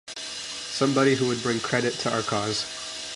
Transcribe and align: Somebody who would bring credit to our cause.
Somebody 0.17 1.13
who 1.13 1.27
would 1.27 1.43
bring 1.43 1.59
credit 1.59 1.93
to 1.93 2.11
our 2.11 2.23
cause. 2.23 2.65